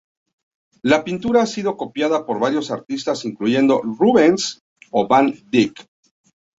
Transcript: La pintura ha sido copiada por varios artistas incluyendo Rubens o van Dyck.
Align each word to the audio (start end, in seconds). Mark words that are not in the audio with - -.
La 0.81 1.03
pintura 1.03 1.43
ha 1.43 1.45
sido 1.45 1.77
copiada 1.77 2.25
por 2.25 2.39
varios 2.39 2.71
artistas 2.71 3.23
incluyendo 3.23 3.81
Rubens 3.83 4.59
o 4.89 5.07
van 5.07 5.35
Dyck. 5.51 5.85